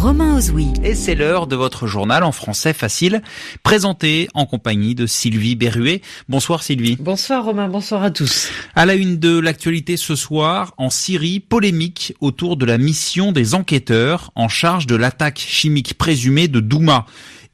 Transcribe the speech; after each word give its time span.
Romain 0.00 0.38
Ozoui. 0.38 0.68
Et 0.82 0.94
c'est 0.94 1.14
l'heure 1.14 1.46
de 1.46 1.56
votre 1.56 1.86
journal 1.86 2.24
en 2.24 2.32
français 2.32 2.72
facile, 2.72 3.20
présenté 3.62 4.28
en 4.32 4.46
compagnie 4.46 4.94
de 4.94 5.06
Sylvie 5.06 5.56
Berruet. 5.56 6.00
Bonsoir 6.26 6.62
Sylvie. 6.62 6.96
Bonsoir 6.98 7.44
Romain, 7.44 7.68
bonsoir 7.68 8.02
à 8.02 8.10
tous. 8.10 8.48
À 8.74 8.86
la 8.86 8.94
une 8.94 9.18
de 9.18 9.38
l'actualité 9.38 9.98
ce 9.98 10.16
soir, 10.16 10.72
en 10.78 10.88
Syrie, 10.88 11.38
polémique 11.38 12.14
autour 12.20 12.56
de 12.56 12.64
la 12.64 12.78
mission 12.78 13.30
des 13.30 13.54
enquêteurs 13.54 14.32
en 14.36 14.48
charge 14.48 14.86
de 14.86 14.96
l'attaque 14.96 15.38
chimique 15.38 15.98
présumée 15.98 16.48
de 16.48 16.60
Douma 16.60 17.04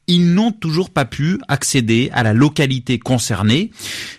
ils 0.07 0.33
n'ont 0.33 0.51
toujours 0.51 0.89
pas 0.89 1.05
pu 1.05 1.39
accéder 1.47 2.09
à 2.13 2.23
la 2.23 2.33
localité 2.33 2.97
concernée. 2.97 3.71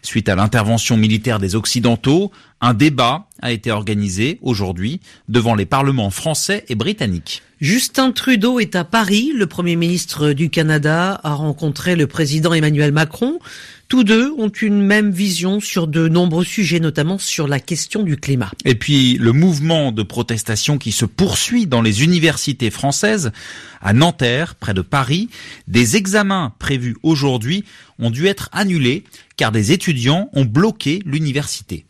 Suite 0.02 0.28
à 0.28 0.36
l'intervention 0.36 0.96
militaire 0.96 1.38
des 1.38 1.56
Occidentaux, 1.56 2.30
un 2.60 2.74
débat 2.74 3.26
a 3.40 3.52
été 3.52 3.70
organisé 3.70 4.38
aujourd'hui 4.42 5.00
devant 5.28 5.54
les 5.54 5.66
parlements 5.66 6.10
français 6.10 6.64
et 6.68 6.74
britanniques. 6.74 7.42
Justin 7.60 8.12
Trudeau 8.12 8.60
est 8.60 8.76
à 8.76 8.84
Paris. 8.84 9.32
Le 9.34 9.46
Premier 9.46 9.76
ministre 9.76 10.32
du 10.32 10.50
Canada 10.50 11.20
a 11.24 11.34
rencontré 11.34 11.96
le 11.96 12.06
président 12.06 12.52
Emmanuel 12.52 12.92
Macron. 12.92 13.38
Tous 13.88 14.04
deux 14.04 14.30
ont 14.36 14.50
une 14.50 14.82
même 14.82 15.10
vision 15.10 15.60
sur 15.60 15.86
de 15.86 16.08
nombreux 16.08 16.44
sujets, 16.44 16.78
notamment 16.78 17.16
sur 17.16 17.48
la 17.48 17.58
question 17.58 18.02
du 18.02 18.18
climat. 18.18 18.50
Et 18.66 18.74
puis 18.74 19.16
le 19.16 19.32
mouvement 19.32 19.92
de 19.92 20.02
protestation 20.02 20.76
qui 20.76 20.92
se 20.92 21.06
poursuit 21.06 21.66
dans 21.66 21.80
les 21.80 22.04
universités 22.04 22.70
françaises. 22.70 23.32
À 23.80 23.94
Nanterre, 23.94 24.56
près 24.56 24.74
de 24.74 24.82
Paris, 24.82 25.30
des 25.68 25.96
examens 25.96 26.52
prévus 26.58 26.96
aujourd'hui 27.02 27.64
ont 27.98 28.10
dû 28.10 28.26
être 28.26 28.50
annulés 28.52 29.04
car 29.38 29.52
des 29.52 29.72
étudiants 29.72 30.28
ont 30.34 30.44
bloqué 30.44 31.00
l'université. 31.06 31.86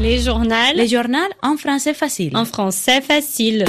Les 0.00 0.20
journaux. 0.20 0.54
Les 0.74 0.88
journaux 0.88 1.18
en 1.42 1.56
français 1.56 1.94
facile. 1.94 2.36
En 2.36 2.44
français 2.44 3.00
facile. 3.02 3.64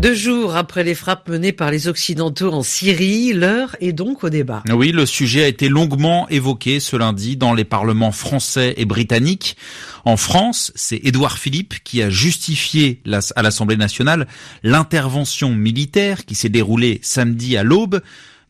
Deux 0.00 0.14
jours 0.14 0.54
après 0.54 0.84
les 0.84 0.94
frappes 0.94 1.28
menées 1.28 1.52
par 1.52 1.72
les 1.72 1.88
Occidentaux 1.88 2.52
en 2.52 2.62
Syrie, 2.62 3.32
l'heure 3.32 3.74
est 3.80 3.92
donc 3.92 4.22
au 4.22 4.30
débat. 4.30 4.62
Oui, 4.70 4.92
le 4.92 5.06
sujet 5.06 5.42
a 5.42 5.48
été 5.48 5.68
longuement 5.68 6.28
évoqué 6.28 6.78
ce 6.78 6.94
lundi 6.94 7.36
dans 7.36 7.52
les 7.52 7.64
parlements 7.64 8.12
français 8.12 8.74
et 8.76 8.84
britanniques. 8.84 9.56
En 10.04 10.16
France, 10.16 10.70
c'est 10.76 11.00
Édouard 11.04 11.38
Philippe 11.38 11.82
qui 11.82 12.00
a 12.00 12.10
justifié 12.10 13.02
à 13.34 13.42
l'Assemblée 13.42 13.76
nationale 13.76 14.28
l'intervention 14.62 15.52
militaire 15.52 16.24
qui 16.24 16.36
s'est 16.36 16.48
déroulée 16.48 17.00
samedi 17.02 17.56
à 17.56 17.64
l'aube. 17.64 18.00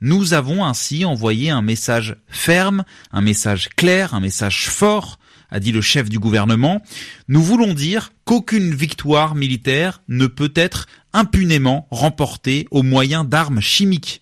Nous 0.03 0.35
avons 0.35 0.67
ainsi 0.67 1.07
envoyé 1.07 1.49
un 1.49 1.63
message 1.63 2.17
ferme, 2.29 2.85
un 3.11 3.23
message 3.23 3.71
clair, 3.75 4.13
un 4.13 4.21
message 4.21 4.69
fort 4.69 5.19
a 5.51 5.61
dit 5.61 5.73
le 5.73 5.81
chef 5.81 6.09
du 6.09 6.19
gouvernement. 6.19 6.83
Nous 7.29 7.43
voulons 7.43 7.75
dire 7.75 8.13
qu'aucune 8.25 8.75
victoire 8.75 9.35
militaire 9.35 10.03
ne 10.09 10.27
peut 10.27 10.53
être 10.55 10.87
impunément 11.13 11.87
remportée 11.91 12.67
au 12.71 12.83
moyen 12.83 13.25
d'armes 13.25 13.61
chimiques. 13.61 14.21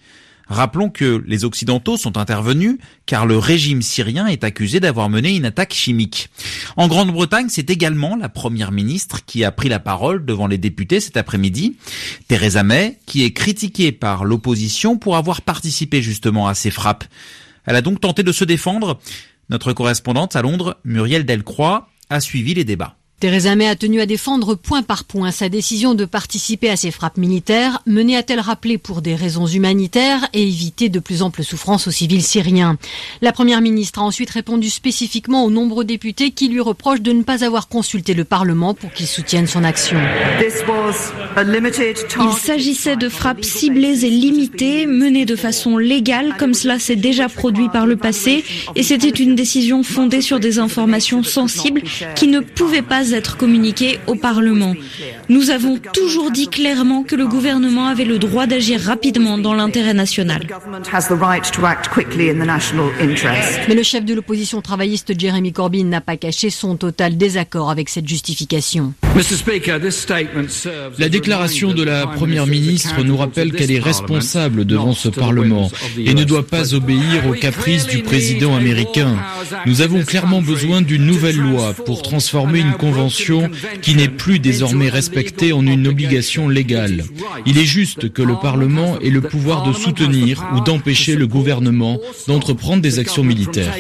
Rappelons 0.49 0.91
que 0.91 1.25
les 1.27 1.45
Occidentaux 1.45 1.97
sont 1.97 2.19
intervenus 2.19 2.79
car 3.05 3.27
le 3.27 3.37
régime 3.37 3.83
syrien 3.83 4.29
est 4.29 4.45
accusé 4.45 4.79
d'avoir 4.79 5.11
mené 5.11 5.35
une 5.35 5.45
attaque 5.45 5.75
chimique. 5.75 6.29
En 6.77 6.87
Grande-Bretagne, 6.87 7.49
c'est 7.49 7.69
également 7.69 8.15
la 8.15 8.29
première 8.29 8.71
ministre 8.71 9.25
qui 9.25 9.43
a 9.43 9.51
pris 9.51 9.69
la 9.69 9.81
parole 9.81 10.25
devant 10.25 10.47
les 10.47 10.59
députés 10.59 11.01
cet 11.01 11.17
après-midi, 11.17 11.77
Theresa 12.29 12.63
May, 12.63 12.99
qui 13.07 13.25
est 13.25 13.33
critiquée 13.33 13.91
par 13.91 14.25
l'opposition 14.25 14.99
pour 14.99 15.17
avoir 15.17 15.43
participé 15.43 16.01
justement 16.01 16.47
à 16.47 16.55
ces 16.55 16.71
frappes. 16.71 17.05
Elle 17.65 17.75
a 17.75 17.83
donc 17.83 18.01
tenté 18.01 18.23
de 18.23 18.31
se 18.31 18.45
défendre. 18.45 19.01
Notre 19.49 19.73
correspondante 19.73 20.35
à 20.35 20.43
Londres, 20.43 20.79
Muriel 20.85 21.25
Delcroix, 21.25 21.89
a 22.11 22.21
suivi 22.21 22.55
les 22.55 22.65
débats. 22.65 22.96
Theresa 23.19 23.57
May 23.57 23.67
a 23.67 23.77
tenu 23.77 24.03
à 24.03 24.07
défendre 24.07 24.57
point 24.57 24.83
par 24.83 25.05
point 25.05 25.31
sa 25.31 25.49
décision 25.49 25.95
de 25.95 26.05
participer 26.05 26.69
à 26.69 26.77
ces 26.77 26.91
frappes 26.91 27.17
militaires, 27.17 27.81
menées 27.87 28.15
a-t-elle 28.15 28.41
rappelé 28.41 28.77
pour 28.77 29.01
des 29.01 29.15
raisons 29.15 29.47
humanitaires 29.47 30.29
et 30.35 30.43
éviter 30.43 30.91
de 30.91 30.99
plus 30.99 31.23
amples 31.23 31.43
souffrances 31.43 31.89
aux 31.89 31.91
civils 31.91 32.23
syriens. 32.23 32.77
La 33.23 33.33
première 33.33 33.63
ministre 33.63 34.01
a 34.01 34.03
ensuite 34.03 34.29
répondu 34.29 34.69
spécifiquement 34.69 35.47
aux 35.47 35.51
nombreux 35.51 35.87
députés 35.87 36.31
qui 36.31 36.49
lui 36.49 36.61
reprochent 36.61 37.01
de 37.01 37.13
ne 37.13 37.23
pas 37.23 37.43
avoir 37.43 37.69
consulté 37.69 38.13
le 38.13 38.25
Parlement 38.25 38.75
pour 38.75 38.93
qu'il 38.93 39.07
soutienne 39.07 39.47
son 39.47 39.65
action. 39.65 39.97
Il 42.21 42.33
s'agissait 42.39 42.97
de 42.97 43.09
frappes 43.09 43.45
ciblées 43.47 44.05
et 44.05 44.11
limitées, 44.11 44.85
menées 44.85 45.25
de 45.25 45.37
façon 45.37 45.79
légale, 45.79 46.37
comme 46.39 46.53
cela 46.53 46.79
s'est 46.79 46.97
déjà 46.97 47.31
produit 47.31 47.71
par 47.71 47.87
le 47.87 47.97
passé, 47.97 48.45
et 48.75 48.83
c'était 48.83 49.09
une 49.09 49.35
décision 49.35 49.83
fondée 49.83 50.21
sur 50.21 50.39
des 50.39 50.59
informations 50.59 51.23
sensibles 51.23 51.83
qui 52.15 52.29
ne 52.29 52.41
pouvaient 52.41 52.83
pas 52.83 53.06
être 53.13 53.37
communiqué 53.37 53.99
au 54.07 54.15
Parlement. 54.15 54.75
Nous 55.29 55.51
avons 55.51 55.79
toujours 55.93 56.31
dit 56.31 56.49
clairement 56.49 57.03
que 57.03 57.17
le 57.17 57.27
gouvernement 57.27 57.87
avait 57.87 58.05
le 58.05 58.19
droit 58.19 58.47
d'agir 58.47 58.81
rapidement 58.81 59.39
dans 59.39 59.55
l'intérêt 59.55 59.95
national. 59.95 60.47
Mais 63.69 63.75
le 63.75 63.83
chef 63.83 64.05
de 64.05 64.15
l'opposition 64.15 64.61
travailliste 64.61 65.19
Jeremy 65.19 65.53
Corbyn 65.53 65.85
n'a 65.85 66.01
pas 66.01 66.17
caché 66.17 66.51
son 66.51 66.77
total 66.77 67.17
désaccord 67.17 67.71
avec 67.71 67.89
cette 67.89 68.09
justification. 68.09 68.95
La 70.99 71.09
déclaration 71.09 71.73
de 71.73 71.83
la 71.83 72.07
Première 72.07 72.47
ministre 72.47 73.03
nous 73.03 73.17
rappelle 73.17 73.53
qu'elle 73.53 73.71
est 73.71 73.81
responsable 73.81 74.65
devant 74.65 74.93
ce 74.93 75.09
Parlement 75.09 75.71
et 75.99 76.15
ne 76.15 76.25
doit 76.25 76.47
pas 76.47 76.75
obéir 76.75 77.27
aux 77.29 77.35
caprices 77.35 77.87
du 77.87 78.03
président 78.03 78.55
américain. 78.55 79.17
Nous 79.67 79.81
avons 79.81 80.03
clairement 80.03 80.43
besoin 80.43 80.83
d'une 80.83 81.05
nouvelle 81.05 81.39
loi 81.39 81.75
pour 81.85 82.03
transformer 82.03 82.61
une 82.61 82.73
convention 82.73 82.96
qui 83.83 83.95
n'est 83.95 84.09
plus 84.09 84.39
désormais 84.39 84.89
respectée 84.89 85.53
en 85.53 85.67
une 85.67 85.87
obligation 85.87 86.49
légale. 86.49 87.05
Il 87.47 87.59
est 87.59 87.65
juste 87.65 88.13
que 88.13 88.23
le 88.23 88.37
Parlement 88.37 88.99
ait 89.01 89.11
le 89.11 89.21
pouvoir 89.21 89.63
de 89.63 89.73
soutenir 89.73 90.45
ou 90.55 90.61
d'empêcher 90.61 91.17
le 91.17 91.27
gouvernement 91.27 91.99
d'entreprendre 92.27 92.83
des 92.83 92.99
actions 92.99 93.25
militaires. 93.25 93.73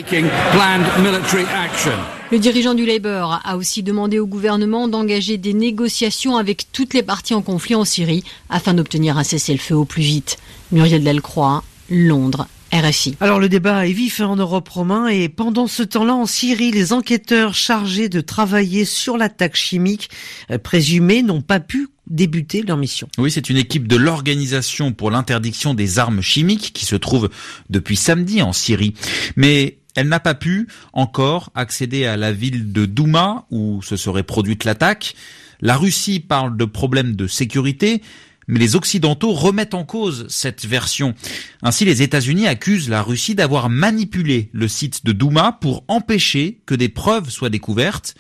Le 2.32 2.38
dirigeant 2.38 2.75
du 2.75 2.84
Labour 2.84 3.41
a 3.44 3.56
aussi 3.56 3.84
demandé 3.84 4.19
au 4.19 4.26
gouvernement 4.26 4.88
d'engager 4.88 5.37
des 5.38 5.55
négociations 5.55 6.37
avec 6.37 6.72
toutes 6.72 6.93
les 6.93 7.05
parties 7.05 7.34
en 7.34 7.43
conflit 7.43 7.76
en 7.76 7.84
Syrie 7.84 8.25
afin 8.50 8.75
d'obtenir 8.75 9.16
un 9.16 9.22
cessez-le-feu 9.22 9.76
au 9.76 9.84
plus 9.84 10.03
vite. 10.03 10.37
Muriel 10.72 11.05
Delcroix, 11.05 11.62
Londres, 11.88 12.49
RFI. 12.72 13.16
Alors 13.21 13.38
le 13.38 13.49
débat 13.49 13.87
est 13.87 13.93
vif 13.93 14.21
en 14.21 14.37
Europe 14.37 14.69
romain 14.69 15.06
et 15.06 15.28
pendant 15.28 15.66
ce 15.66 15.82
temps-là 15.82 16.15
en 16.15 16.27
Syrie, 16.27 16.72
les 16.72 16.93
enquêteurs 16.93 17.54
chargés 17.54 18.09
de 18.09 18.21
travailler 18.21 18.84
sur 18.84 19.16
l'attaque 19.16 19.56
chimique 19.56 20.10
euh, 20.50 20.59
présumée 20.59 21.22
n'ont 21.22 21.43
pas 21.43 21.60
pu 21.60 21.88
débuter 22.09 22.62
leur 22.62 22.76
mission. 22.76 23.09
Oui, 23.19 23.31
c'est 23.31 23.50
une 23.50 23.56
équipe 23.56 23.88
de 23.88 23.97
l'Organisation 23.97 24.93
pour 24.93 25.10
l'interdiction 25.10 25.75
des 25.75 25.99
armes 25.99 26.22
chimiques 26.22 26.72
qui 26.72 26.84
se 26.84 26.97
trouve 26.97 27.31
depuis 27.71 27.97
samedi 27.97 28.43
en 28.43 28.53
Syrie. 28.53 28.94
Mais 29.37 29.78
elle 29.94 30.09
n'a 30.09 30.21
pas 30.21 30.34
pu 30.34 30.69
encore 30.93 31.50
accéder 31.55 32.05
à 32.05 32.16
la 32.16 32.32
ville 32.32 32.72
de 32.72 32.87
Douma 32.87 33.47
où 33.50 33.82
se 33.82 33.97
serait 33.97 34.22
produite 34.22 34.65
l'attaque. 34.65 35.15
La 35.60 35.76
Russie 35.76 36.21
parle 36.21 36.56
de 36.56 36.65
problèmes 36.65 37.16
de 37.16 37.26
sécurité, 37.26 38.03
mais 38.48 38.58
les 38.58 38.76
Occidentaux 38.76 39.32
remettent 39.32 39.74
en 39.74 39.84
cause 39.84 40.26
cette 40.28 40.66
version. 40.66 41.14
Ainsi, 41.62 41.84
les 41.84 42.02
États-Unis 42.02 42.46
accusent 42.46 42.88
la 42.88 43.02
Russie 43.02 43.34
d'avoir 43.34 43.68
manipulé 43.68 44.50
le 44.52 44.68
site 44.68 45.04
de 45.04 45.12
Douma 45.12 45.58
pour 45.60 45.84
empêcher 45.88 46.60
que 46.66 46.74
des 46.74 46.88
preuves 46.88 47.30
soient 47.30 47.50
découvertes. 47.50 48.14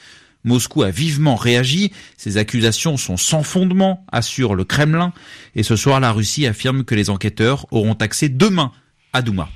Moscou 0.44 0.82
a 0.82 0.90
vivement 0.90 1.34
réagi. 1.36 1.92
Ces 2.16 2.36
accusations 2.36 2.96
sont 2.96 3.16
sans 3.16 3.42
fondement, 3.42 4.06
assure 4.12 4.54
le 4.54 4.64
Kremlin. 4.64 5.12
Et 5.54 5.62
ce 5.62 5.76
soir, 5.76 6.00
la 6.00 6.12
Russie 6.12 6.46
affirme 6.46 6.84
que 6.84 6.94
les 6.94 7.10
enquêteurs 7.10 7.66
auront 7.72 7.94
accès 7.94 8.28
demain 8.28 8.72
à 9.12 9.22
Douma. 9.22 9.48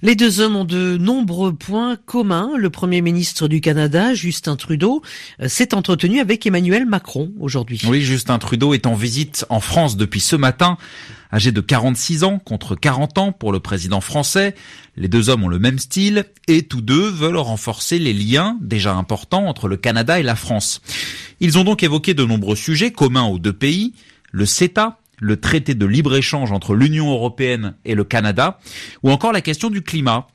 Les 0.00 0.14
deux 0.14 0.38
hommes 0.38 0.54
ont 0.54 0.64
de 0.64 0.96
nombreux 0.96 1.52
points 1.52 1.96
communs. 1.96 2.52
Le 2.56 2.70
Premier 2.70 3.00
ministre 3.00 3.48
du 3.48 3.60
Canada, 3.60 4.14
Justin 4.14 4.54
Trudeau, 4.54 5.02
euh, 5.42 5.48
s'est 5.48 5.74
entretenu 5.74 6.20
avec 6.20 6.46
Emmanuel 6.46 6.86
Macron 6.86 7.32
aujourd'hui. 7.40 7.80
Oui, 7.88 8.02
Justin 8.02 8.38
Trudeau 8.38 8.74
est 8.74 8.86
en 8.86 8.94
visite 8.94 9.44
en 9.48 9.58
France 9.58 9.96
depuis 9.96 10.20
ce 10.20 10.36
matin. 10.36 10.78
Âgé 11.32 11.50
de 11.50 11.60
46 11.60 12.22
ans 12.22 12.38
contre 12.38 12.76
40 12.76 13.18
ans 13.18 13.32
pour 13.32 13.52
le 13.52 13.58
président 13.58 14.00
français, 14.00 14.54
les 14.96 15.08
deux 15.08 15.28
hommes 15.28 15.44
ont 15.44 15.48
le 15.48 15.58
même 15.58 15.78
style 15.78 16.24
et 16.46 16.62
tous 16.62 16.80
deux 16.80 17.10
veulent 17.10 17.36
renforcer 17.36 17.98
les 17.98 18.14
liens 18.14 18.56
déjà 18.62 18.94
importants 18.94 19.46
entre 19.46 19.66
le 19.68 19.76
Canada 19.76 20.20
et 20.20 20.22
la 20.22 20.36
France. 20.36 20.80
Ils 21.40 21.58
ont 21.58 21.64
donc 21.64 21.82
évoqué 21.82 22.14
de 22.14 22.24
nombreux 22.24 22.56
sujets 22.56 22.92
communs 22.92 23.26
aux 23.26 23.38
deux 23.38 23.52
pays, 23.52 23.92
le 24.30 24.46
CETA, 24.46 24.98
le 25.20 25.38
traité 25.38 25.74
de 25.74 25.86
libre-échange 25.86 26.52
entre 26.52 26.74
l'Union 26.74 27.10
européenne 27.10 27.74
et 27.84 27.94
le 27.94 28.04
Canada, 28.04 28.58
ou 29.02 29.10
encore 29.10 29.32
la 29.32 29.40
question 29.40 29.70
du 29.70 29.82
climat. 29.82 30.26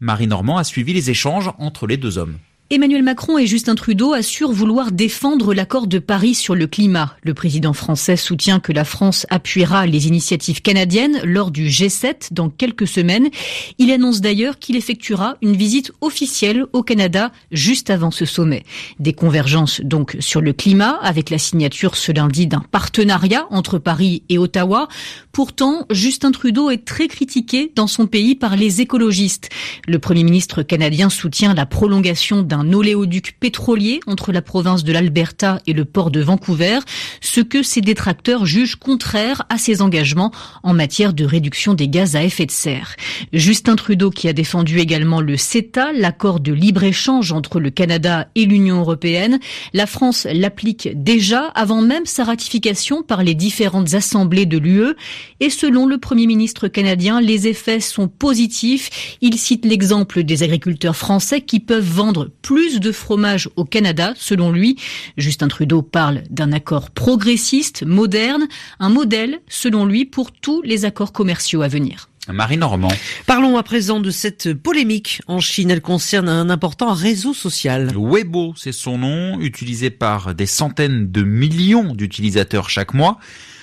Marie 0.00 0.26
Normand 0.26 0.58
a 0.58 0.64
suivi 0.64 0.92
les 0.92 1.10
échanges 1.10 1.50
entre 1.58 1.86
les 1.86 1.96
deux 1.96 2.18
hommes. 2.18 2.38
Emmanuel 2.70 3.02
Macron 3.02 3.36
et 3.36 3.46
Justin 3.46 3.74
Trudeau 3.74 4.14
assurent 4.14 4.52
vouloir 4.52 4.92
défendre 4.92 5.52
l'accord 5.52 5.86
de 5.86 5.98
Paris 5.98 6.34
sur 6.34 6.54
le 6.54 6.66
climat. 6.66 7.16
Le 7.22 7.34
président 7.34 7.74
français 7.74 8.16
soutient 8.16 8.60
que 8.60 8.72
la 8.72 8.84
France 8.84 9.26
appuiera 9.28 9.84
les 9.84 10.06
initiatives 10.06 10.62
canadiennes 10.62 11.20
lors 11.22 11.50
du 11.50 11.66
G7 11.66 12.32
dans 12.32 12.48
quelques 12.48 12.86
semaines. 12.86 13.28
Il 13.76 13.90
annonce 13.90 14.22
d'ailleurs 14.22 14.58
qu'il 14.58 14.76
effectuera 14.76 15.36
une 15.42 15.54
visite 15.54 15.92
officielle 16.00 16.64
au 16.72 16.82
Canada 16.82 17.30
juste 17.50 17.90
avant 17.90 18.10
ce 18.10 18.24
sommet. 18.24 18.64
Des 18.98 19.12
convergences 19.12 19.82
donc 19.82 20.16
sur 20.20 20.40
le 20.40 20.54
climat 20.54 20.98
avec 21.02 21.28
la 21.28 21.38
signature 21.38 21.94
ce 21.94 22.10
lundi 22.10 22.46
d'un 22.46 22.64
partenariat 22.70 23.46
entre 23.50 23.78
Paris 23.78 24.22
et 24.30 24.38
Ottawa. 24.38 24.88
Pourtant, 25.32 25.86
Justin 25.90 26.30
Trudeau 26.30 26.70
est 26.70 26.84
très 26.84 27.08
critiqué 27.08 27.72
dans 27.74 27.86
son 27.86 28.06
pays 28.06 28.34
par 28.34 28.56
les 28.56 28.80
écologistes. 28.80 29.50
Le 29.86 29.98
premier 29.98 30.24
ministre 30.24 30.62
canadien 30.62 31.10
soutient 31.10 31.54
la 31.54 31.66
prolongation 31.66 32.42
d'un 32.42 32.62
un 32.62 32.72
oléoduc 32.72 33.36
pétrolier 33.40 33.98
entre 34.06 34.30
la 34.30 34.40
province 34.40 34.84
de 34.84 34.92
l'Alberta 34.92 35.58
et 35.66 35.72
le 35.72 35.84
port 35.84 36.12
de 36.12 36.20
Vancouver, 36.20 36.78
ce 37.20 37.40
que 37.40 37.64
ses 37.64 37.80
détracteurs 37.80 38.46
jugent 38.46 38.76
contraire 38.76 39.42
à 39.48 39.58
ses 39.58 39.82
engagements 39.82 40.30
en 40.62 40.74
matière 40.74 41.12
de 41.12 41.24
réduction 41.24 41.74
des 41.74 41.88
gaz 41.88 42.14
à 42.14 42.22
effet 42.22 42.46
de 42.46 42.52
serre. 42.52 42.94
Justin 43.32 43.74
Trudeau 43.74 44.10
qui 44.10 44.28
a 44.28 44.32
défendu 44.32 44.78
également 44.78 45.20
le 45.20 45.36
CETA, 45.36 45.92
l'accord 45.92 46.38
de 46.38 46.52
libre-échange 46.52 47.32
entre 47.32 47.58
le 47.58 47.70
Canada 47.70 48.28
et 48.36 48.44
l'Union 48.44 48.78
européenne. 48.78 49.40
La 49.72 49.86
France 49.86 50.28
l'applique 50.32 50.88
déjà 50.94 51.46
avant 51.56 51.82
même 51.82 52.06
sa 52.06 52.22
ratification 52.22 53.02
par 53.02 53.24
les 53.24 53.34
différentes 53.34 53.94
assemblées 53.94 54.46
de 54.46 54.58
l'UE 54.58 54.94
et 55.40 55.50
selon 55.50 55.86
le 55.86 55.98
Premier 55.98 56.26
ministre 56.26 56.68
canadien, 56.68 57.20
les 57.20 57.48
effets 57.48 57.80
sont 57.80 58.08
positifs. 58.08 59.16
Il 59.20 59.38
cite 59.38 59.64
l'exemple 59.64 60.22
des 60.22 60.42
agriculteurs 60.42 60.96
français 60.96 61.40
qui 61.40 61.60
peuvent 61.60 61.82
vendre 61.84 62.30
plus 62.42 62.80
de 62.80 62.92
fromage 62.92 63.48
au 63.56 63.64
Canada, 63.64 64.14
selon 64.16 64.52
lui. 64.52 64.76
Justin 65.16 65.48
Trudeau 65.48 65.82
parle 65.82 66.22
d'un 66.30 66.52
accord 66.52 66.90
progressiste, 66.90 67.84
moderne, 67.84 68.46
un 68.78 68.88
modèle, 68.88 69.40
selon 69.48 69.84
lui, 69.84 70.04
pour 70.04 70.32
tous 70.32 70.62
les 70.62 70.84
accords 70.84 71.12
commerciaux 71.12 71.62
à 71.62 71.68
venir. 71.68 72.08
Marie 72.28 72.56
Normand. 72.56 72.92
Parlons 73.26 73.56
à 73.56 73.64
présent 73.64 73.98
de 73.98 74.10
cette 74.10 74.54
polémique 74.54 75.22
en 75.26 75.40
Chine. 75.40 75.72
Elle 75.72 75.80
concerne 75.80 76.28
un 76.28 76.50
important 76.50 76.92
réseau 76.92 77.34
social. 77.34 77.92
Weibo, 77.96 78.54
c'est 78.56 78.72
son 78.72 78.98
nom, 78.98 79.40
utilisé 79.40 79.90
par 79.90 80.32
des 80.34 80.46
centaines 80.46 81.10
de 81.10 81.22
millions 81.22 81.94
d'utilisateurs 81.94 82.70
chaque 82.70 82.94
mois 82.94 83.18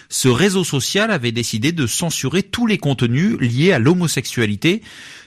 ce 0.09 0.27
réseau 0.27 0.63
social 0.63 1.11
avait 1.11 1.31
décidé 1.31 1.71
de 1.71 1.85
censurer 1.87 2.43
tous 2.43 2.65
les 2.65 2.79
contenus 2.79 3.37
liés 3.39 3.71
à 3.71 3.79
l'homosexualité. 3.79 4.81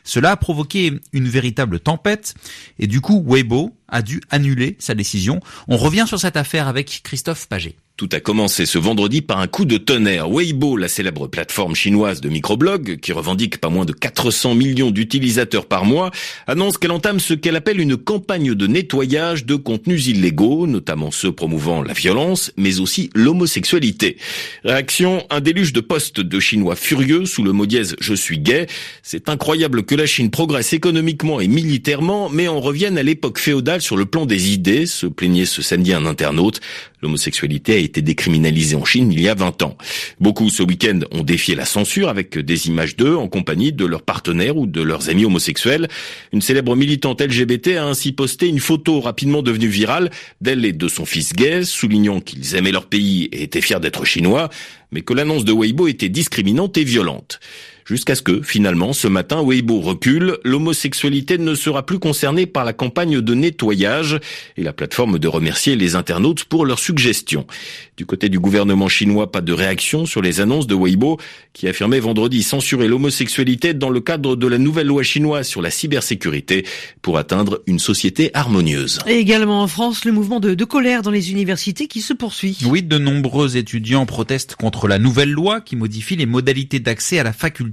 Cela 0.05 0.33
a 0.33 0.37
provoqué 0.37 1.01
une 1.13 1.29
véritable 1.29 1.79
tempête 1.79 2.35
et 2.81 2.89
du 2.89 3.01
coup 3.01 3.25
Weibo 3.25 3.77
a 3.89 4.03
dû 4.03 4.21
annuler 4.31 4.77
sa 4.81 4.95
décision. 4.95 5.41
On 5.69 5.77
revient 5.77 6.05
sur 6.09 6.19
cette 6.19 6.37
affaire 6.37 6.67
avec 6.67 7.03
Christophe 7.05 7.47
Paget. 7.47 7.77
Tout 8.03 8.09
a 8.17 8.19
commencé 8.19 8.67
ce 8.67 8.79
vendredi 8.79 9.23
par 9.23 9.39
un 9.39 9.47
coup 9.47 9.65
de 9.65 9.77
tonnerre. 9.77 10.29
Weibo, 10.29 10.77
la 10.77 10.89
célèbre 10.89 11.29
plateforme 11.29 11.77
chinoise 11.77 12.21
de 12.21 12.29
microblog, 12.29 12.99
qui 12.99 13.13
revendique 13.13 13.59
pas 13.59 13.69
moins 13.69 13.85
de 13.85 13.93
400 13.93 14.57
millions 14.57 14.91
d'utilisateurs 14.91 15.67
par 15.67 15.85
mois, 15.85 16.11
annonce 16.49 16.79
qu'elle 16.79 16.91
entame 16.91 17.21
ce 17.21 17.33
qu'elle 17.33 17.55
appelle 17.55 17.79
une 17.79 17.97
campagne 17.97 18.57
de 18.57 18.67
nettoyage 18.67 19.47
de 19.47 19.55
contenus 19.55 20.09
illégaux, 20.09 20.67
notamment 20.67 21.13
ceux 21.13 21.31
promouvant 21.31 21.81
la 21.81 21.93
violence, 21.93 22.51
mais 22.57 22.81
aussi 22.81 23.09
l'homosexualité. 23.15 24.17
Réaction, 24.65 25.25
un 25.31 25.41
déluge 25.41 25.73
de 25.73 25.81
postes 25.81 26.19
de 26.19 26.41
Chinois 26.41 26.75
furieux 26.75 27.25
sous 27.25 27.45
le 27.45 27.53
mot 27.53 27.67
dièse 27.67 27.95
Je 28.01 28.15
suis 28.15 28.41
gay. 28.41 28.67
C'est 29.05 29.29
incroyable 29.29 29.85
que 29.85 29.95
la 29.95 30.07
Chine 30.07 30.33
progresse 30.33 30.73
économiquement 30.73 31.41
et 31.41 31.47
militairement, 31.47 32.29
mais 32.31 32.49
on 32.49 32.61
revienne 32.61 32.99
à 32.99 33.05
l'époque 33.05 33.39
féodale 33.39 33.81
sur 33.81 33.97
le 33.97 34.07
plan 34.07 34.27
des 34.27 34.51
idées, 34.51 34.87
se 34.87 35.07
plaignait 35.07 35.47
ce 35.47 35.63
samedi 35.63 35.93
un 35.93 36.05
internaute. 36.05 36.59
L'homosexualité 37.03 37.75
a 37.75 37.79
été 37.79 37.92
décriminalisée 38.01 38.77
en 38.77 38.85
Chine 38.85 39.13
il 39.13 39.21
y 39.21 39.29
a 39.29 39.35
20 39.35 39.63
ans. 39.63 39.77
Beaucoup 40.21 40.49
ce 40.49 40.63
week-end 40.63 41.01
ont 41.11 41.23
défié 41.23 41.55
la 41.55 41.67
censure 41.67 42.09
avec 42.09 42.39
des 42.39 42.69
images 42.69 42.97
d'eux 42.97 43.17
en 43.17 43.29
compagnie 43.29 43.73
de 43.73 43.85
leurs 43.85 44.03
partenaires 44.03 44.57
ou 44.57 44.67
de 44.67 44.81
leurs 44.81 45.11
amis 45.11 45.25
homosexuels. 45.25 45.89
Une 46.33 46.41
célèbre 46.41 46.77
militante 46.77 47.21
LGBT 47.21 47.77
a 47.77 47.85
ainsi 47.85 48.13
posté 48.13 48.49
une 48.49 48.61
photo 48.61 49.01
rapidement 49.01 49.43
devenue 49.43 49.69
virale 49.69 50.11
d'elle 50.41 50.65
et 50.65 50.73
de 50.73 50.89
son 50.89 51.05
fils 51.05 51.35
gay, 51.35 51.65
soulignant 51.65 52.21
qu'ils 52.21 52.55
aimaient 52.55 52.73
leur 52.73 52.87
pays 52.87 53.25
et 53.33 53.43
étaient 53.43 53.61
fiers 53.61 53.81
d'être 53.81 54.05
chinois, 54.05 54.49
mais 54.93 55.03
que 55.03 55.13
l'annonce 55.13 55.45
de 55.45 55.53
Weibo 55.53 55.89
était 55.89 56.09
discriminante 56.09 56.77
et 56.79 56.85
violente 56.85 57.41
jusqu'à 57.85 58.15
ce 58.15 58.23
que, 58.23 58.43
finalement, 58.43 58.93
ce 58.93 59.09
matin, 59.09 59.43
Weibo 59.43 59.81
recule, 59.81 60.39
l'homosexualité 60.45 61.39
ne 61.39 61.55
sera 61.55 61.85
plus 61.85 61.99
concernée 61.99 62.47
par 62.47 62.65
la 62.65 62.73
campagne 62.73 63.21
de 63.21 63.35
nettoyage 63.35 64.19
et 64.57 64.63
la 64.63 64.73
plateforme 64.73 65.19
de 65.19 65.29
remercier 65.29 65.77
les 65.77 65.97
internautes 65.97 66.45
pour 66.45 66.67
leurs 66.67 66.79
suggestions. 66.79 67.47
Du 67.97 68.07
côté 68.07 68.29
du 68.29 68.39
gouvernement 68.39 68.89
chinois, 68.89 69.31
pas 69.31 69.41
de 69.41 69.53
réaction 69.53 70.07
sur 70.07 70.23
les 70.23 70.41
annonces 70.41 70.67
de 70.67 70.75
Weibo, 70.75 71.19
qui 71.53 71.69
affirmait 71.69 72.01
vendredi 72.01 72.43
censurer 72.43 72.89
l'homosexualité 72.89 73.75
dans 73.75 73.91
le 73.91 74.01
cadre 74.01 74.37
de 74.37 74.47
la 74.47 74.59
nouvelle 74.59 74.87
loi 74.87 75.03
chinoise 75.03 75.47
sur 75.47 75.63
la 75.63 75.71
cybersécurité 75.71 76.65
pour 77.03 77.19
atteindre 77.19 77.63
une 77.67 77.79
société 77.79 78.31
harmonieuse. 78.35 79.01
Et 79.07 79.17
également 79.17 79.63
en 79.63 79.69
France, 79.69 80.05
le 80.05 80.13
mouvement 80.13 80.41
de, 80.41 80.55
de 80.55 80.65
colère 80.65 81.03
dans 81.03 81.11
les 81.11 81.33
universités 81.33 81.89
qui 81.89 82.01
se 82.01 82.13
poursuit. 82.13 82.59
Oui, 82.67 82.83
de 82.83 82.99
nombreux 82.99 83.57
étudiants 83.57 84.07
protestent 84.07 84.57
contre 84.57 84.89
la 84.89 84.99
nouvelle 84.99 85.31
loi 85.31 85.61
qui 85.61 85.77
modifie 85.77 86.17
les 86.17 86.27
modalités 86.27 86.81
d'accès 86.81 87.19
à 87.19 87.23
la 87.23 87.33
faculté 87.33 87.72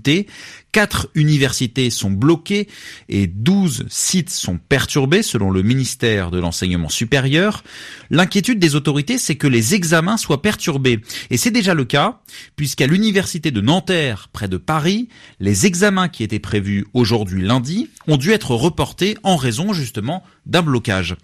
Quatre 0.71 1.09
universités 1.15 1.89
sont 1.89 2.11
bloquées 2.11 2.67
et 3.07 3.25
12 3.25 3.85
sites 3.89 4.29
sont 4.29 4.57
perturbés 4.57 5.23
selon 5.23 5.49
le 5.49 5.63
ministère 5.63 6.29
de 6.29 6.39
l'enseignement 6.39 6.89
supérieur. 6.89 7.63
L'inquiétude 8.11 8.59
des 8.59 8.75
autorités, 8.75 9.17
c'est 9.17 9.35
que 9.35 9.47
les 9.47 9.73
examens 9.73 10.17
soient 10.17 10.43
perturbés. 10.43 11.01
Et 11.31 11.37
c'est 11.37 11.49
déjà 11.49 11.73
le 11.73 11.85
cas, 11.85 12.19
puisqu'à 12.55 12.85
l'université 12.85 13.49
de 13.49 13.61
Nanterre, 13.61 14.29
près 14.31 14.47
de 14.47 14.57
Paris, 14.57 15.09
les 15.39 15.65
examens 15.65 16.07
qui 16.07 16.23
étaient 16.23 16.39
prévus 16.39 16.85
aujourd'hui 16.93 17.41
lundi 17.41 17.89
ont 18.07 18.17
dû 18.17 18.31
être 18.31 18.53
reportés 18.53 19.17
en 19.23 19.37
raison 19.37 19.73
justement 19.73 20.23
d'un 20.45 20.61
blocage. 20.61 21.15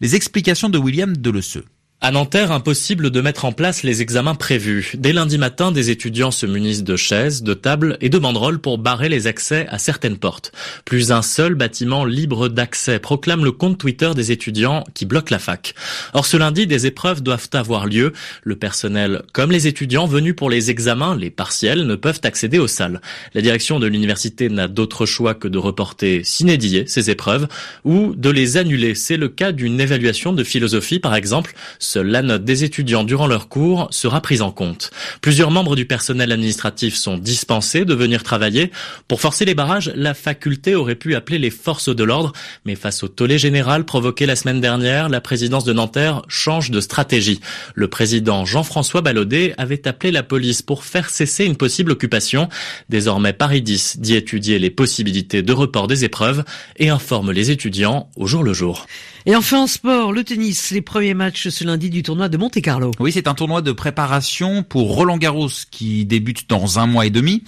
Les 0.00 0.14
explications 0.14 0.68
de 0.68 0.78
William 0.78 1.16
Delesseux. 1.16 1.64
À 2.04 2.10
Nanterre, 2.10 2.50
impossible 2.50 3.10
de 3.10 3.20
mettre 3.20 3.44
en 3.44 3.52
place 3.52 3.84
les 3.84 4.02
examens 4.02 4.34
prévus. 4.34 4.94
Dès 4.98 5.12
lundi 5.12 5.38
matin, 5.38 5.70
des 5.70 5.90
étudiants 5.90 6.32
se 6.32 6.46
munissent 6.46 6.82
de 6.82 6.96
chaises, 6.96 7.44
de 7.44 7.54
tables 7.54 7.96
et 8.00 8.08
de 8.08 8.18
banderoles 8.18 8.58
pour 8.58 8.78
barrer 8.78 9.08
les 9.08 9.28
accès 9.28 9.68
à 9.68 9.78
certaines 9.78 10.18
portes. 10.18 10.50
Plus 10.84 11.12
un 11.12 11.22
seul 11.22 11.54
bâtiment 11.54 12.04
libre 12.04 12.48
d'accès, 12.48 12.98
proclame 12.98 13.44
le 13.44 13.52
compte 13.52 13.78
Twitter 13.78 14.10
des 14.16 14.32
étudiants 14.32 14.82
qui 14.94 15.06
bloquent 15.06 15.30
la 15.30 15.38
fac. 15.38 15.76
Or, 16.12 16.26
ce 16.26 16.36
lundi, 16.36 16.66
des 16.66 16.88
épreuves 16.88 17.22
doivent 17.22 17.48
avoir 17.52 17.86
lieu. 17.86 18.12
Le 18.42 18.56
personnel, 18.56 19.22
comme 19.32 19.52
les 19.52 19.68
étudiants 19.68 20.06
venus 20.06 20.34
pour 20.34 20.50
les 20.50 20.72
examens, 20.72 21.16
les 21.16 21.30
partiels, 21.30 21.86
ne 21.86 21.94
peuvent 21.94 22.20
accéder 22.24 22.58
aux 22.58 22.66
salles. 22.66 23.00
La 23.32 23.42
direction 23.42 23.78
de 23.78 23.86
l'université 23.86 24.48
n'a 24.48 24.66
d'autre 24.66 25.06
choix 25.06 25.34
que 25.34 25.46
de 25.46 25.58
reporter 25.58 26.24
s'inédier 26.24 26.84
ces 26.88 27.10
épreuves 27.10 27.46
ou 27.84 28.12
de 28.16 28.30
les 28.30 28.56
annuler. 28.56 28.96
C'est 28.96 29.16
le 29.16 29.28
cas 29.28 29.52
d'une 29.52 29.80
évaluation 29.80 30.32
de 30.32 30.42
philosophie, 30.42 30.98
par 30.98 31.14
exemple 31.14 31.54
Seule 31.92 32.06
la 32.06 32.22
note 32.22 32.46
des 32.46 32.64
étudiants 32.64 33.04
durant 33.04 33.26
leur 33.26 33.50
cours 33.50 33.86
sera 33.90 34.22
prise 34.22 34.40
en 34.40 34.50
compte. 34.50 34.90
Plusieurs 35.20 35.50
membres 35.50 35.76
du 35.76 35.84
personnel 35.84 36.32
administratif 36.32 36.94
sont 36.94 37.18
dispensés 37.18 37.84
de 37.84 37.92
venir 37.92 38.22
travailler. 38.22 38.70
Pour 39.08 39.20
forcer 39.20 39.44
les 39.44 39.54
barrages, 39.54 39.92
la 39.94 40.14
faculté 40.14 40.74
aurait 40.74 40.94
pu 40.94 41.14
appeler 41.14 41.38
les 41.38 41.50
forces 41.50 41.94
de 41.94 42.02
l'ordre, 42.02 42.32
mais 42.64 42.76
face 42.76 43.02
au 43.02 43.08
tollé 43.08 43.36
général 43.36 43.84
provoqué 43.84 44.24
la 44.24 44.36
semaine 44.36 44.62
dernière, 44.62 45.10
la 45.10 45.20
présidence 45.20 45.64
de 45.64 45.74
Nanterre 45.74 46.22
change 46.28 46.70
de 46.70 46.80
stratégie. 46.80 47.40
Le 47.74 47.88
président 47.88 48.46
Jean-François 48.46 49.02
Ballaudet 49.02 49.52
avait 49.58 49.86
appelé 49.86 50.12
la 50.12 50.22
police 50.22 50.62
pour 50.62 50.84
faire 50.84 51.10
cesser 51.10 51.44
une 51.44 51.56
possible 51.56 51.92
occupation. 51.92 52.48
Désormais, 52.88 53.34
Paris 53.34 53.60
10 53.60 53.98
dit 54.00 54.14
étudier 54.14 54.58
les 54.58 54.70
possibilités 54.70 55.42
de 55.42 55.52
report 55.52 55.88
des 55.88 56.06
épreuves 56.06 56.42
et 56.78 56.88
informe 56.88 57.32
les 57.32 57.50
étudiants 57.50 58.08
au 58.16 58.26
jour 58.26 58.42
le 58.42 58.54
jour. 58.54 58.86
Et 59.26 59.36
enfin 59.36 59.60
en 59.60 59.66
sport, 59.68 60.12
le 60.12 60.24
tennis, 60.24 60.70
les 60.70 60.80
premiers 60.80 61.14
matchs 61.14 61.48
ce 61.48 61.64
lundi 61.64 61.81
du 61.90 62.02
tournoi 62.02 62.28
de 62.28 62.36
Monte 62.36 62.60
Carlo. 62.60 62.90
Oui, 63.00 63.12
c'est 63.12 63.28
un 63.28 63.34
tournoi 63.34 63.62
de 63.62 63.72
préparation 63.72 64.62
pour 64.62 64.94
Roland 64.94 65.18
Garros 65.18 65.48
qui 65.70 66.04
débute 66.04 66.48
dans 66.48 66.78
un 66.78 66.86
mois 66.86 67.06
et 67.06 67.10
demi. 67.10 67.42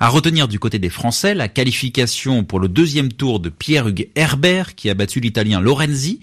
À 0.00 0.10
retenir 0.10 0.46
du 0.46 0.60
côté 0.60 0.78
des 0.78 0.90
Français, 0.90 1.34
la 1.34 1.48
qualification 1.48 2.44
pour 2.44 2.60
le 2.60 2.68
deuxième 2.68 3.12
tour 3.12 3.40
de 3.40 3.48
Pierre-Hugues 3.48 4.10
Herbert 4.14 4.76
qui 4.76 4.90
a 4.90 4.94
battu 4.94 5.18
l'Italien 5.18 5.60
Lorenzi 5.60 6.20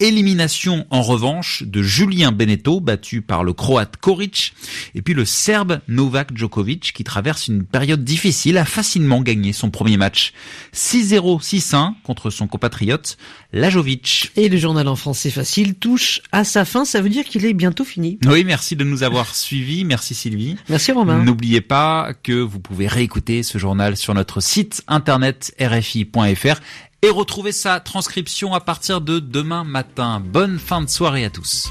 Élimination 0.00 0.86
en 0.90 1.02
revanche 1.02 1.64
de 1.64 1.82
Julien 1.82 2.30
Beneteau, 2.30 2.78
battu 2.78 3.20
par 3.20 3.42
le 3.42 3.52
Croate 3.52 3.96
Koric, 3.96 4.54
et 4.94 5.02
puis 5.02 5.12
le 5.12 5.24
Serbe 5.24 5.80
Novak 5.88 6.36
Djokovic, 6.36 6.92
qui 6.92 7.02
traverse 7.02 7.48
une 7.48 7.64
période 7.64 8.04
difficile, 8.04 8.58
a 8.58 8.64
facilement 8.64 9.22
gagné 9.22 9.52
son 9.52 9.70
premier 9.70 9.96
match. 9.96 10.34
6-0, 10.72 11.42
6-1 11.42 11.94
contre 12.04 12.30
son 12.30 12.46
compatriote 12.46 13.18
Lajovic. 13.52 14.30
Et 14.36 14.48
le 14.48 14.56
journal 14.56 14.86
en 14.86 14.94
français 14.94 15.30
facile 15.30 15.74
touche 15.74 16.20
à 16.30 16.44
sa 16.44 16.64
fin, 16.64 16.84
ça 16.84 17.00
veut 17.00 17.08
dire 17.08 17.24
qu'il 17.24 17.44
est 17.44 17.52
bientôt 17.52 17.84
fini. 17.84 18.20
Oui, 18.24 18.44
merci 18.44 18.76
de 18.76 18.84
nous 18.84 19.02
avoir 19.02 19.34
suivis, 19.34 19.84
merci 19.84 20.14
Sylvie. 20.14 20.54
Merci 20.68 20.92
Romain. 20.92 21.24
N'oubliez 21.24 21.60
pas 21.60 22.12
que 22.22 22.32
vous 22.32 22.60
pouvez 22.60 22.86
réécouter 22.86 23.17
ce 23.42 23.58
journal 23.58 23.96
sur 23.96 24.14
notre 24.14 24.40
site 24.40 24.82
internet 24.86 25.54
rfi.fr 25.60 26.60
et 27.02 27.10
retrouver 27.10 27.52
sa 27.52 27.80
transcription 27.80 28.54
à 28.54 28.60
partir 28.60 29.00
de 29.00 29.18
demain 29.18 29.64
matin. 29.64 30.22
Bonne 30.24 30.58
fin 30.58 30.82
de 30.82 30.88
soirée 30.88 31.24
à 31.24 31.30
tous. 31.30 31.68